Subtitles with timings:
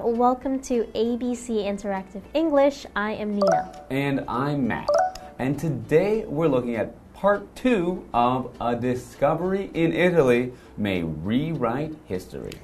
[0.00, 2.86] Welcome to ABC Interactive English.
[2.96, 3.84] I am Nina.
[3.90, 4.88] And I'm Matt.
[5.38, 12.54] And today we're looking at part two of A Discovery in Italy May Rewrite History.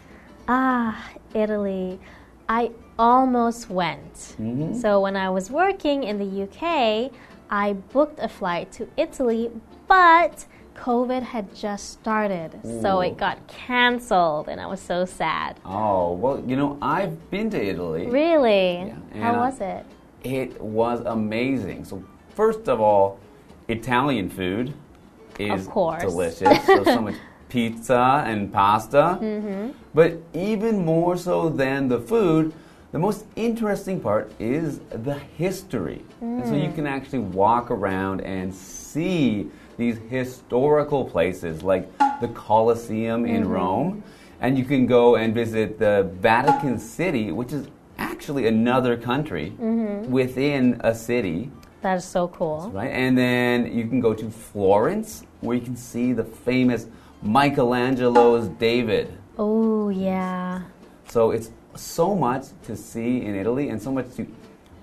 [0.49, 2.01] Ah, Italy.
[2.49, 4.17] I almost went.
[4.81, 7.13] So, when I was working in the UK,
[7.51, 9.51] I booked a flight to Italy,
[9.87, 10.47] but
[10.83, 12.51] COVID had just started.
[12.83, 15.59] So, it got cancelled, and I was so sad.
[15.65, 18.07] Oh, well, you know, I've been to Italy.
[18.07, 18.93] Really?
[19.15, 19.85] Yeah, How was it?
[20.25, 21.85] It was amazing.
[21.85, 22.03] So,
[22.35, 23.19] first of all,
[23.69, 24.75] Italian food
[25.39, 26.03] is Of course.
[26.03, 26.65] delicious.
[26.67, 27.17] so, so much
[27.49, 29.19] pizza and pasta.
[29.21, 29.71] Mm-hmm.
[29.95, 32.53] But even more so than the food,
[32.93, 36.03] the most interesting part is the history.
[36.21, 36.65] And so Mm.
[36.67, 41.87] you can actually walk around and see these historical places like
[42.21, 43.53] the Colosseum in Mm-hmm.
[43.53, 44.03] Rome.
[44.41, 50.11] And you can go and visit the Vatican City, which is actually another country Mm-hmm.
[50.13, 51.51] within a city,
[51.83, 52.71] That is so cool.
[52.75, 52.91] right?
[52.91, 56.87] And then you can go to Florence, where you can see the famous
[57.23, 59.17] Michelangelo's David.
[59.39, 60.63] Oh, yeah.
[61.09, 64.27] So it's so much to see in Italy and so much to,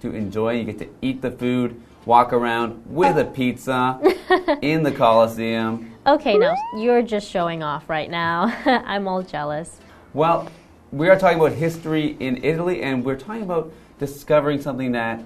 [0.02, 0.54] to enjoy.
[0.54, 3.32] You get to eat the food, walk around with a oh.
[3.32, 4.00] pizza
[4.62, 5.92] in the Colosseum.
[6.08, 8.56] Okay, now you're just showing off right now.
[8.66, 9.80] I'm all jealous.
[10.14, 10.50] Well,
[10.92, 15.24] we are talking about history in Italy and we're talking about discovering something that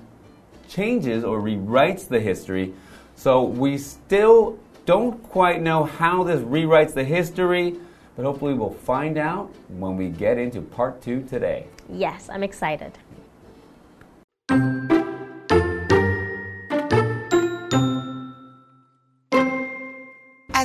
[0.70, 2.74] changes or rewrites the history.
[3.16, 7.76] So we still don't quite know how this rewrites the history,
[8.16, 11.68] but hopefully we'll find out when we get into part two today.
[11.90, 12.98] Yes, I'm excited.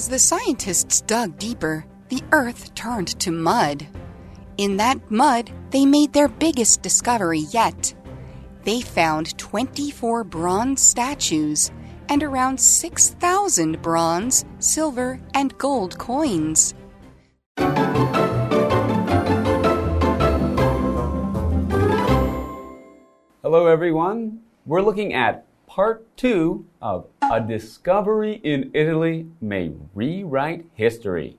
[0.04, 3.86] As the scientists dug deeper, the earth turned to mud.
[4.58, 7.94] In that mud, they made their biggest discovery yet.
[8.64, 11.70] They found 24 bronze statues
[12.10, 16.74] and around 6,000 bronze, silver, and gold coins.
[23.40, 24.40] Hello, everyone.
[24.66, 31.36] We're looking at part two of A Discovery in Italy May Rewrite History.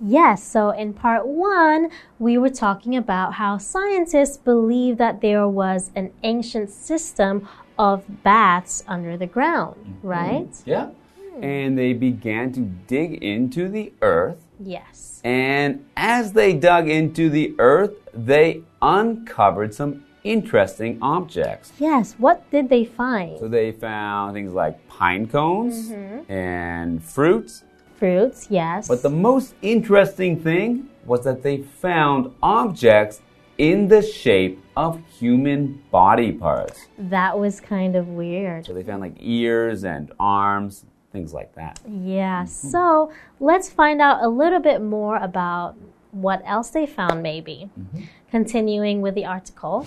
[0.00, 5.90] Yes, so in part one, we were talking about how scientists believe that there was
[5.94, 7.46] an ancient system
[7.78, 10.08] of baths under the ground, mm-hmm.
[10.08, 10.62] right?
[10.64, 10.88] Yeah.
[11.34, 11.44] Hmm.
[11.44, 14.38] And they began to dig into the earth.
[14.58, 15.20] Yes.
[15.24, 21.72] And as they dug into the earth, they uncovered some interesting objects.
[21.78, 23.38] Yes, what did they find?
[23.38, 26.32] So they found things like pine cones mm-hmm.
[26.32, 27.64] and fruits.
[27.96, 28.88] Fruits, yes.
[28.88, 33.20] But the most interesting thing was that they found objects
[33.58, 36.88] in the shape of human body parts.
[36.98, 38.66] that was kind of weird.
[38.66, 41.78] So they found like ears and arms, things like that.
[41.88, 42.68] Yeah, mm-hmm.
[42.68, 45.76] so let's find out a little bit more about
[46.14, 47.70] what else they found, maybe.
[47.78, 48.04] Mm-hmm.
[48.30, 49.86] Continuing with the article.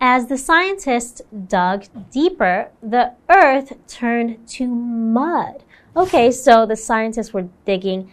[0.00, 5.64] As the scientists dug deeper, the earth turned to mud.
[5.96, 8.10] Okay, so the scientists were digging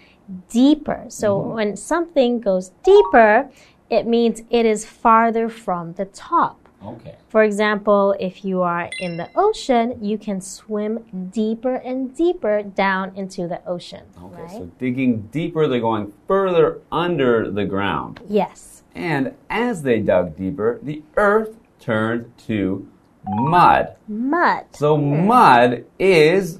[0.50, 1.06] deeper.
[1.10, 1.54] So mm-hmm.
[1.54, 3.50] when something goes deeper,
[3.90, 6.63] it means it is farther from the top.
[6.86, 7.16] Okay.
[7.30, 13.16] For example, if you are in the ocean, you can swim deeper and deeper down
[13.16, 14.04] into the ocean.
[14.22, 14.52] Okay, right?
[14.52, 18.20] so digging deeper, they're going further under the ground.
[18.28, 18.84] yes.
[18.96, 22.88] And as they dug deeper, the earth turned to
[23.26, 23.96] mud.
[24.08, 24.66] Mud.
[24.74, 26.60] So mud is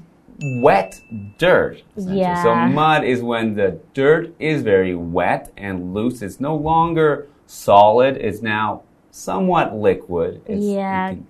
[0.60, 1.00] wet
[1.38, 1.82] dirt.
[1.96, 2.42] Yeah.
[2.42, 6.22] So mud is when the dirt is very wet and loose.
[6.22, 8.16] It's no longer solid.
[8.16, 8.82] It's now
[9.14, 10.42] somewhat liquid.
[10.44, 11.26] It's, you can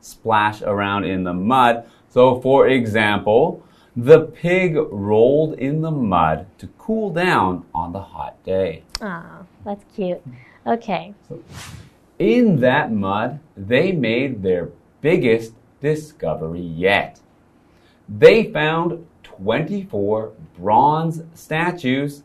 [0.00, 1.84] splash around in the mud.
[2.08, 3.62] So, for example,
[3.94, 8.84] the pig rolled in the mud to cool down on the hot day.
[9.02, 10.22] Ah, that's cute.
[10.66, 11.14] Okay.
[12.18, 14.70] In that mud, they made their
[15.02, 17.20] biggest discovery yet.
[18.08, 22.22] They found 24 bronze statues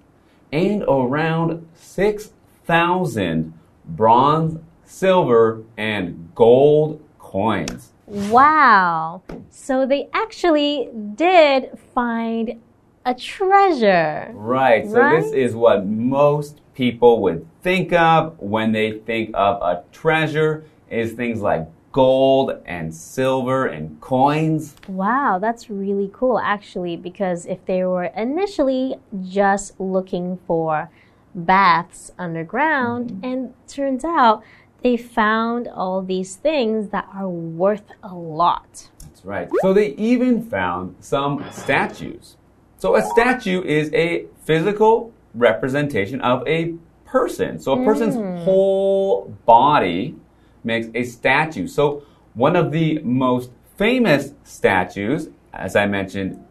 [0.53, 3.53] and around 6,000
[3.85, 4.59] bronze,
[4.91, 7.91] silver, and gold coins.
[8.05, 9.23] Wow.
[9.49, 12.61] So they actually did find
[13.05, 14.29] a treasure.
[14.33, 19.83] Right, so this is what most people would think of when they think of a
[19.91, 24.75] treasure is things like gold and silver and coins.
[24.87, 30.89] Wow, that's really cool actually because if they were initially just looking for
[31.33, 33.25] baths underground mm-hmm.
[33.25, 34.43] and turns out
[34.83, 38.89] they found all these things that are worth a lot.
[38.99, 39.49] That's right.
[39.61, 42.37] So they even found some statues.
[42.77, 46.75] So a statue is a physical representation of a
[47.05, 47.59] person.
[47.59, 48.43] So a person's mm.
[48.43, 50.15] whole body
[50.63, 51.67] makes a statue.
[51.67, 56.43] So one of the most famous statues, as I mentioned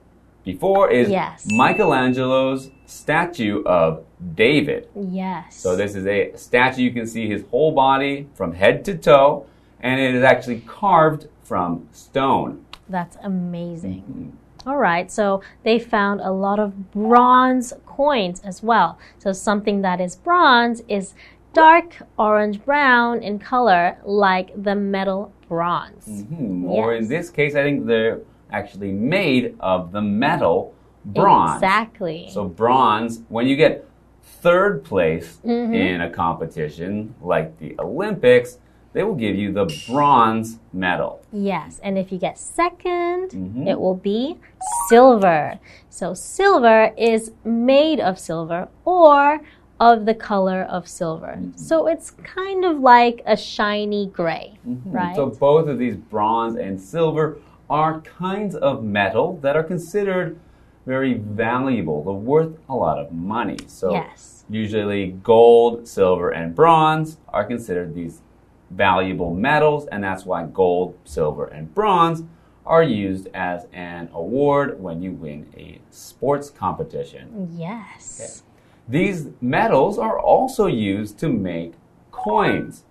[0.45, 1.47] before, is Yes.
[1.51, 4.89] Michelangelo's statue of David.
[4.95, 5.57] Yes.
[5.57, 6.83] So this is a statue.
[6.83, 9.47] You can see his whole body from head to toe,
[9.81, 12.65] and it is actually carved from stone.
[12.89, 14.03] That's amazing.
[14.03, 14.69] Mm-hmm.
[14.69, 18.99] All right, so they found a lot of bronze coins as well.
[19.19, 21.15] So something that is bronze is
[21.55, 26.25] dark orange brown in color, like the metal bronze.
[26.29, 26.67] Hmm.
[26.67, 28.21] Or in this case, I think they're
[28.53, 30.75] actually made of the metal
[31.07, 31.63] bronze.
[31.63, 32.29] Exactly.
[32.31, 33.89] So bronze, when you get
[34.43, 35.75] third place Mm-hmm.
[35.75, 38.59] in a competition like the Olympics,
[38.93, 41.21] they will give you the bronze medal.
[41.33, 43.69] Yes, and if you get 2nd Mhm.
[43.69, 44.39] it will be
[44.89, 45.59] silver.
[45.89, 49.41] So silver is made of silver or
[49.79, 51.37] of the color of silver.
[51.39, 51.57] Mm-hmm.
[51.57, 55.17] So it's kind of like a shiny gray, right?
[55.17, 57.39] So both of these bronze and silver
[57.71, 60.37] are kinds of metal that are considered
[60.87, 62.03] very valuable.
[62.03, 63.59] They're worth a lot of money.
[63.67, 64.45] So yes.
[64.49, 68.21] usually gold, silver, and bronze are considered these
[68.71, 72.23] valuable metals, and that's why gold, silver, and bronze
[72.65, 77.51] are used as an award when you win a sports competition.
[77.57, 78.43] Yes.
[78.89, 81.75] These metals are also used to make
[82.11, 82.85] coins.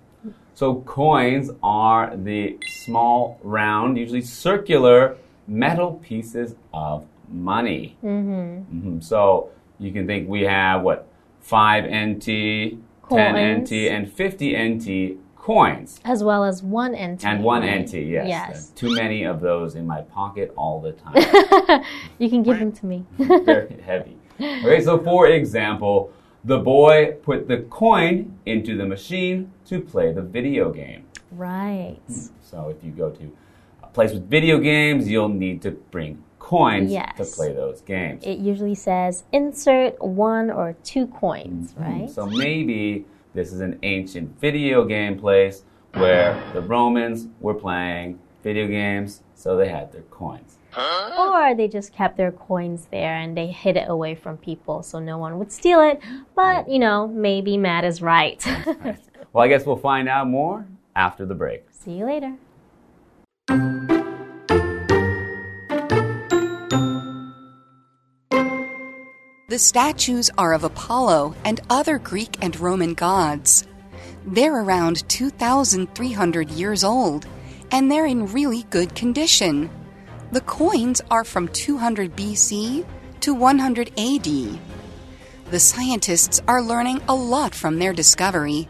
[0.53, 5.15] So, coins are the small, round, usually circular
[5.47, 7.97] metal pieces of money.
[8.03, 8.89] Mm-hmm.
[8.97, 9.03] Mhm.
[9.03, 9.49] So,
[9.79, 11.07] you can think we have what?
[11.41, 12.77] 5 NT,
[13.09, 15.99] 10 NT, and 50 NT coins.
[16.03, 17.23] As well as one NT.
[17.25, 17.81] And one right?
[17.81, 18.27] NT, yes.
[18.27, 18.67] Yes.
[18.75, 21.83] Too many of those in my pocket all the time.
[22.19, 23.05] you can give them to me.
[23.17, 24.17] very heavy.
[24.39, 26.11] Okay, so for example,
[26.43, 31.05] the boy put the coin into the machine to play the video game.
[31.31, 31.99] right.
[32.41, 33.31] So if you go to
[33.83, 38.23] a place with video games, you'll need to bring coins to play those games.
[38.25, 42.05] It usually says insert one or two coins, right?
[42.05, 42.11] Mm-hmm.
[42.11, 43.05] So maybe
[43.35, 45.63] this is an ancient video game place
[45.93, 50.57] where the Romans were playing video games, so they had their coins.
[50.75, 54.97] Or they just kept their coins there and they hid it away from people so
[54.99, 56.01] no one would steal it.
[56.35, 58.43] But, you know, maybe Matt is right.
[59.33, 60.65] Well, I guess we'll find out more
[60.95, 61.65] after the break.
[61.71, 63.98] See you later.
[69.49, 73.65] The statues are of Apollo and other Greek and Roman gods.
[74.23, 77.25] They're around 2,300 years old,
[77.71, 79.71] and they're in really good condition.
[80.31, 82.85] The coins are from 200 BC
[83.21, 84.59] to 100 AD.
[85.49, 88.69] The scientists are learning a lot from their discovery.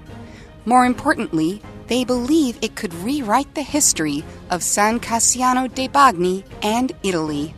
[0.63, 6.93] More importantly, they believe it could rewrite the history of San Casciano dei Bagni and
[7.03, 7.53] Italy.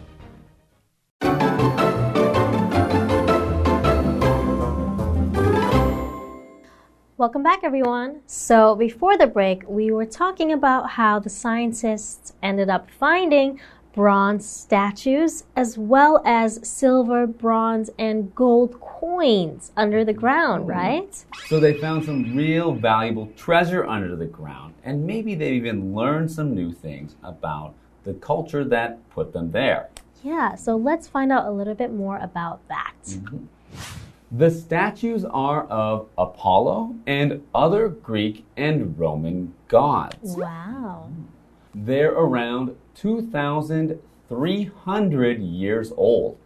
[7.21, 8.21] Welcome back, everyone.
[8.25, 13.59] So, before the break, we were talking about how the scientists ended up finding
[13.93, 21.25] bronze statues as well as silver, bronze, and gold coins under the ground, oh, right?
[21.45, 26.31] So they found some real valuable treasure under the ground, and maybe they even learned
[26.31, 29.89] some new things about the culture that put them there.
[30.23, 32.95] Yeah, so let's find out a little bit more about that.
[33.05, 33.45] Mm-hmm.
[34.33, 40.37] The statues are of Apollo and other Greek and Roman gods.
[40.37, 41.09] Wow.
[41.75, 46.37] They're around 2,300 years old,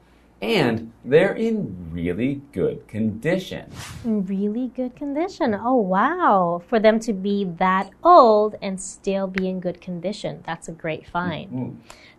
[0.42, 3.70] and they're in really good condition.
[4.04, 5.54] Really good condition.
[5.54, 6.64] Oh, wow.
[6.68, 10.42] For them to be that old and still be in good condition.
[10.44, 11.52] That's a great find.
[11.52, 11.76] Mm.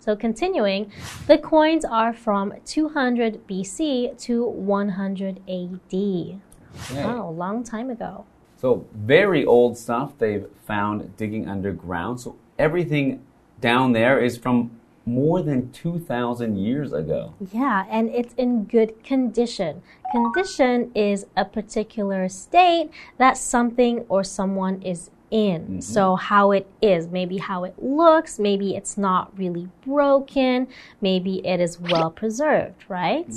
[0.07, 0.93] So, continuing,
[1.27, 5.93] the coins are from 200 BC to 100 AD.
[5.93, 6.41] Okay.
[6.93, 8.25] Wow, long time ago.
[8.57, 12.21] So, very old stuff they've found digging underground.
[12.21, 13.21] So, everything
[13.61, 14.71] down there is from
[15.07, 17.35] more than 2,000 years ago.
[17.53, 19.83] Yeah, and it's in good condition.
[20.13, 25.81] Condition is a particular state that something or someone is in.
[25.83, 30.69] So, how it is, maybe how it looks, maybe it's not really broken,
[31.01, 33.29] maybe it is well preserved, right?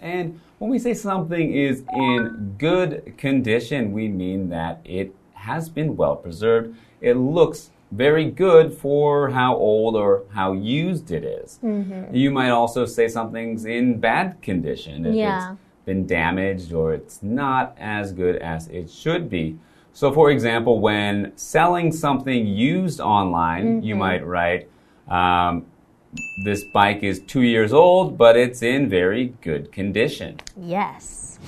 [0.00, 5.96] And when we say something is in good condition, we mean that it has been
[5.96, 6.76] well preserved.
[7.00, 11.58] It looks very good for how old or how used it is.
[11.62, 12.14] Mm-hmm.
[12.14, 15.52] You might also say something's in bad condition if Yeah.
[15.52, 19.58] it's been damaged or it's not as good as it should be.
[19.98, 24.70] So, for example, when selling something used online, you might write,
[25.08, 25.66] um,
[26.44, 30.38] This bike is two years old, but it's in very good condition.
[30.56, 31.40] Yes.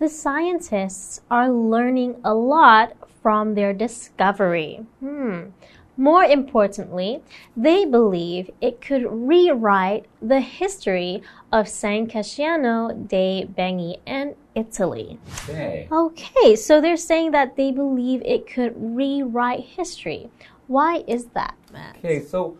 [0.00, 2.92] The scientists are learning a lot
[3.22, 4.84] from their discovery.
[5.00, 5.56] Hmm.
[5.96, 7.22] More importantly,
[7.56, 11.22] they believe it could rewrite the history
[11.52, 15.18] of San Casciano dei Bagni and Italy.
[15.48, 15.88] Okay.
[15.90, 20.30] Okay, so they're saying that they believe it could rewrite history.
[20.66, 21.96] Why is that, Matt?
[21.98, 22.56] Okay, so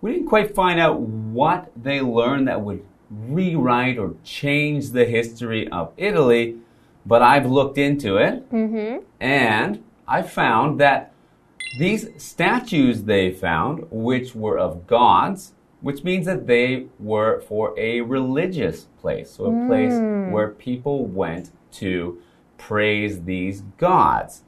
[0.00, 5.68] we didn't quite find out what they learned that would rewrite or change the history
[5.68, 6.56] of Italy,
[7.04, 9.04] but I've looked into it Mm-hmm.
[9.20, 11.12] and I found that
[11.78, 18.00] these statues they found, which were of gods, which means that they were for a
[18.00, 20.30] religious place, so a place hmm.
[20.30, 22.20] where people went to
[22.58, 24.42] praise these gods.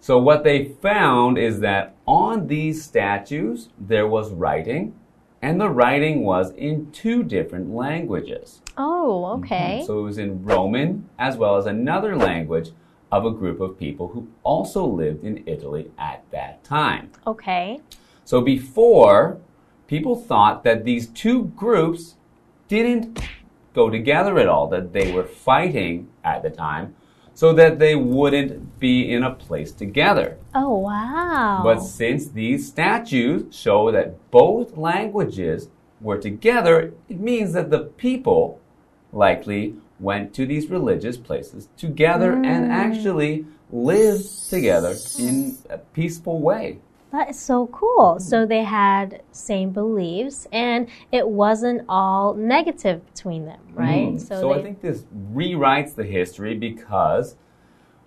[0.00, 4.94] So, what they found is that on these statues there was writing,
[5.42, 8.60] and the writing was in two different languages.
[8.76, 9.44] Oh, mm-hmm.
[9.44, 9.84] okay.
[9.86, 12.70] So, it was in Roman as well as another language
[13.14, 17.12] of a group of people who also lived in Italy at that time.
[17.26, 17.80] Okay.
[18.24, 19.38] So, before,
[19.86, 22.16] people thought that these two groups
[22.66, 23.20] didn't
[23.72, 26.94] go together at all, that they were fighting at the time
[27.34, 30.38] so that they wouldn't be in a place together.
[30.54, 31.60] Oh, wow.
[31.62, 35.68] But since these statues show that both languages
[36.00, 38.60] were together, it means that the people
[39.12, 46.78] likely went to these religious places together and actually lived together in a peaceful way.
[47.12, 48.18] That is so cool.
[48.18, 54.14] So they had same beliefs and it wasn't all negative between them, right?
[54.14, 54.20] Mm.
[54.20, 57.36] So, I they- think this rewrites the history because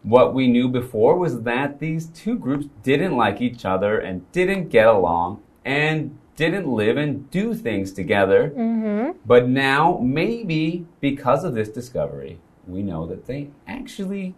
[0.03, 4.69] what we knew before was that these two groups didn't like each other and didn't
[4.69, 8.53] get along and didn't live and do things together.
[8.55, 9.15] Mhm.
[9.25, 14.35] But now, maybe because of this discovery, we know that they actually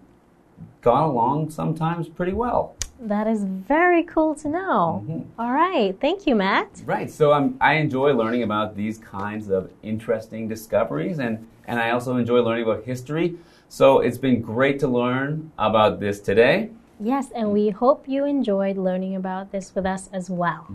[0.81, 2.73] got along sometimes pretty well.
[3.01, 5.05] that is very cool to know.
[5.07, 5.41] Mm-hmm.
[5.41, 5.95] All right.
[6.01, 6.81] Thank you, Matt.
[6.85, 7.09] Right.
[7.09, 12.17] So um, I enjoy learning about these kinds of interesting discoveries, and, and I also
[12.17, 13.37] enjoy learning about history.
[13.69, 18.75] So it's been great to learn about this today, Yes, and we hope you enjoyed
[18.75, 20.67] learning about this with us as well.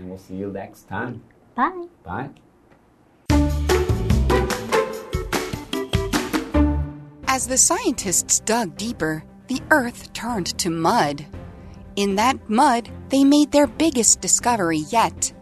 [0.00, 1.22] And we'll see you next time.
[1.54, 1.86] Bye.
[2.02, 2.30] Bye.
[7.28, 11.26] As the scientists dug deeper, the earth turned to mud.
[11.96, 15.32] In that mud, they made their biggest discovery yet.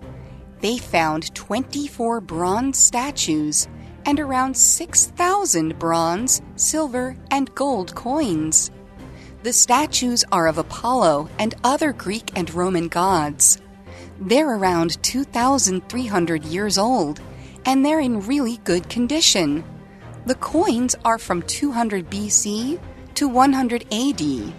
[0.60, 3.68] They found 24 bronze statues
[4.06, 8.70] and around 6,000 bronze, silver, and gold coins.
[9.42, 13.60] The statues are of Apollo and other Greek and Roman gods.
[14.20, 17.20] They're around 2,300 years old,
[17.64, 19.62] and they're in really good condition.
[20.26, 22.80] The coins are from 200 BC
[23.14, 24.52] to 100 AD.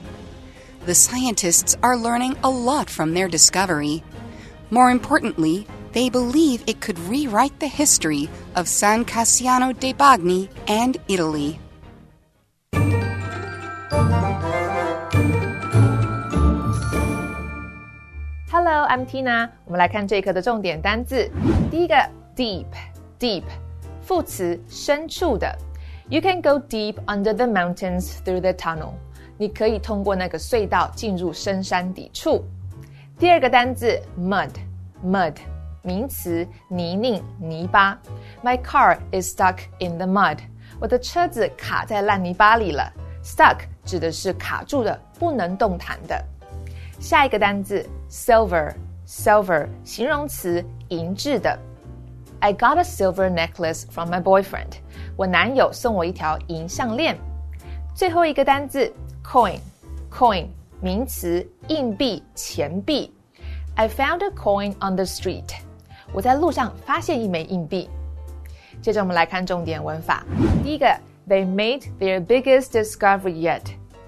[0.85, 4.01] The scientists are learning a lot from their discovery.
[4.69, 10.97] More importantly, they believe it could rewrite the history of San Casciano dei Bagni and
[11.09, 11.59] Italy.
[18.68, 19.48] Hello, I'm Tina。
[19.64, 21.28] 我们来看这一课的重点单字。
[21.70, 21.94] 第一个，
[22.36, 23.42] deep，deep，
[24.02, 25.56] 副词，深处的。
[26.08, 28.92] You can go deep under the mountains through the tunnel。
[29.38, 32.44] 你可以通过那个隧道进入深山底处。
[33.18, 35.36] 第二个单字，mud，mud，
[35.82, 37.98] 名词，泥泞、泥巴。
[38.44, 40.38] My car is stuck in the mud。
[40.78, 42.92] 我的车子卡在烂泥巴里了。
[43.24, 46.22] Stuck 指的是卡住的、不能动弹的。
[47.00, 51.58] 下一个单字 silver，silver 形容词，银质的。
[52.40, 54.74] I got a silver necklace from my boyfriend。
[55.16, 57.16] 我男友送我一条银项链。
[57.94, 58.92] 最后一个单字
[59.24, 60.46] coin，coin
[60.80, 63.12] 名词，硬币、钱币。
[63.76, 65.54] I found a coin on the street。
[66.12, 67.88] 我在路上发现一枚硬币。
[68.82, 70.24] 接着我们来看重点文法。
[70.62, 70.86] 第一个，
[71.28, 73.62] They made their biggest discovery yet。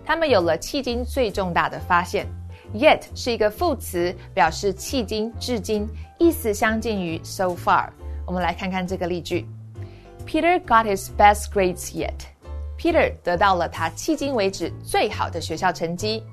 [0.05, 2.26] 他们有了迄今最重大的发现。
[2.74, 5.88] Yet 是一个副词，表示迄今、至今，
[6.18, 7.90] 意思相近于 so far。
[8.25, 9.46] 我们来看看这个例句
[10.25, 12.13] ：Peter got his best grades yet。
[12.78, 16.24] Peter 得到了他迄今为止最好的学校成绩。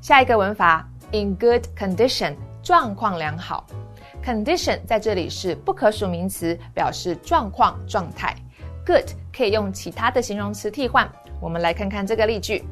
[0.00, 3.64] 下一个文法，in good condition，状况良好。
[4.24, 8.34] condition 在这里是不可数名词，表示状况、状态。
[8.84, 11.08] good 可以用其他的形容词替换。
[11.40, 12.64] 我们来看看这个例句。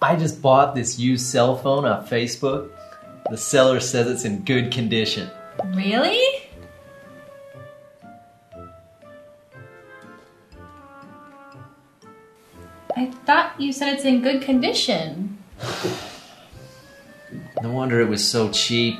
[0.00, 2.68] I just bought this used cell phone off Facebook.
[3.30, 5.28] The seller says it's in good condition.
[5.74, 6.20] Really?
[12.96, 15.36] I thought you said it's in good condition.
[17.62, 18.98] No wonder it was so cheap.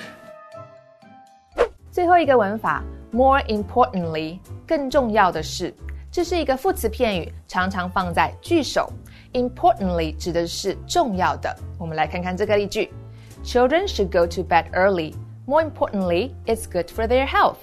[1.93, 2.83] 最后一个文法，
[3.13, 5.73] more importantly，更重要的是，
[6.11, 8.93] 这是一个副词片语，常常放在句首。
[9.33, 11.55] Importantly 指的是重要的。
[11.79, 12.91] 我们来看看这个例句：
[13.45, 15.15] Children should go to bed early.
[15.47, 17.59] More importantly, it's good for their health.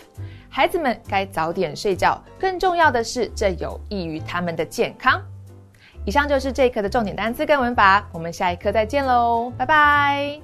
[0.50, 5.22] 孩子们该早点睡觉，更重要的是，这有益于他们的健康。
[6.06, 10.40] 以上就是这一课的重点单词跟文法，我们下一课再见喽，拜拜。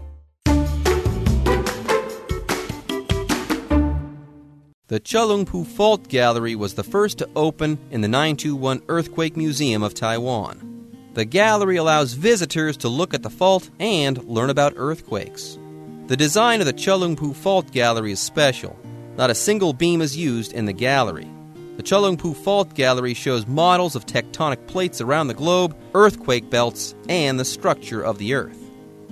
[4.88, 9.94] The Chalungpu Fault Gallery was the first to open in the 921 Earthquake Museum of
[9.94, 10.73] Taiwan.
[11.15, 15.57] The gallery allows visitors to look at the fault and learn about earthquakes.
[16.09, 18.77] The design of the Chelungpu Fault Gallery is special.
[19.17, 21.31] Not a single beam is used in the gallery.
[21.77, 27.39] The Chelungpu Fault Gallery shows models of tectonic plates around the globe, earthquake belts, and
[27.39, 28.59] the structure of the Earth.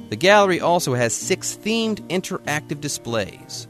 [0.08, 3.68] The gallery also has six themed interactive displays.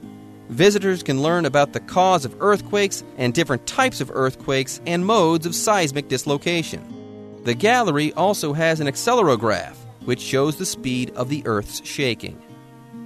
[0.48, 5.44] Visitors can learn about the cause of earthquakes and different types of earthquakes and modes
[5.44, 6.91] of seismic dislocation.
[7.44, 9.74] The gallery also has an accelerograph,
[10.04, 12.40] which shows the speed of the Earth's shaking.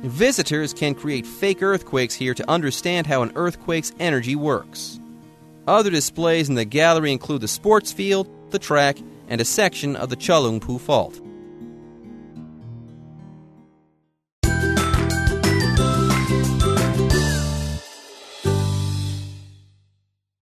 [0.03, 5.01] Visitors can create fake earthquakes here to understand how an earthquake's energy works.
[5.67, 10.11] Other displays in the gallery include the sports field, the track, and a section of
[10.11, 11.19] the Chelungpu Fault.